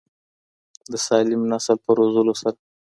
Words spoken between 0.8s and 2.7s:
د سالم نسل په روزلو سره.